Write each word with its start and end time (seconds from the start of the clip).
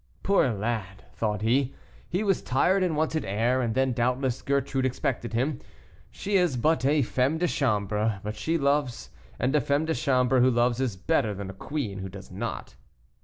"Poor 0.23 0.51
lad!" 0.51 1.03
thought 1.13 1.43
he, 1.43 1.75
"he 2.09 2.23
was 2.23 2.41
tired 2.41 2.81
and 2.81 2.97
wanted 2.97 3.23
air; 3.23 3.61
and 3.61 3.75
then 3.75 3.93
doubtless 3.93 4.41
Gertrude 4.41 4.83
expected 4.83 5.33
him; 5.33 5.59
she 6.09 6.37
is 6.37 6.57
but 6.57 6.83
a 6.87 7.03
femme 7.03 7.37
de 7.37 7.47
chambre, 7.47 8.19
but 8.23 8.35
she 8.35 8.57
loves, 8.57 9.11
and 9.37 9.55
a 9.55 9.61
femme 9.61 9.85
de 9.85 9.93
chambre 9.93 10.41
who 10.41 10.49
loves 10.49 10.79
is 10.81 10.95
better 10.97 11.35
than 11.35 11.51
a 11.51 11.53
queen 11.53 11.99
who 11.99 12.09
does 12.09 12.31
not." 12.31 12.73